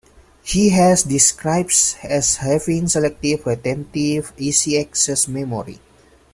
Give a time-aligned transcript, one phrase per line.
[0.41, 5.79] He has been described as having Selective Retentive Easy-Access Memory.